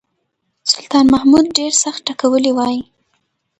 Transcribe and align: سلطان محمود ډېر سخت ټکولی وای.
سلطان 0.71 1.05
محمود 1.13 1.45
ډېر 1.57 1.71
سخت 1.83 2.01
ټکولی 2.07 2.51
وای. 2.53 2.77